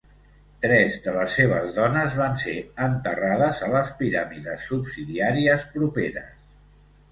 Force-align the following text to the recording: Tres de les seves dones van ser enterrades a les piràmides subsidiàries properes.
Tres 0.61 0.95
de 1.07 1.11
les 1.17 1.35
seves 1.39 1.69
dones 1.75 2.15
van 2.21 2.33
ser 2.45 2.55
enterrades 2.87 3.61
a 3.67 3.71
les 3.75 3.93
piràmides 4.01 4.67
subsidiàries 4.73 5.71
properes. 5.79 6.45